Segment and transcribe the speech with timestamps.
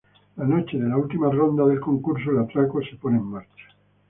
[0.37, 3.65] La noche de la última ronda del concurso, el atraco se pone en marcha.